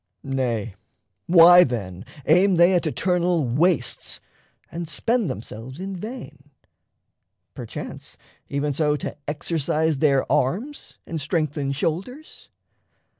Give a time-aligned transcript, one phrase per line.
[0.23, 0.73] Nay,
[1.27, 4.19] why, then, aim they at eternal wastes,
[4.71, 6.49] And spend themselves in vain?
[7.53, 8.17] perchance,
[8.49, 12.49] even so To exercise their arms and strengthen shoulders?